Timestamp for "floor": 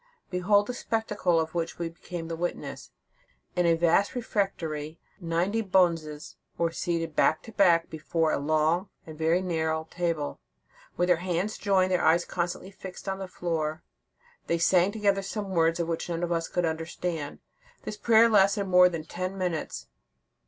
13.27-13.83